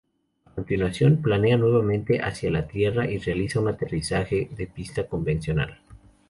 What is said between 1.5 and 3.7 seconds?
nuevamente hacia la Tierra y realiza un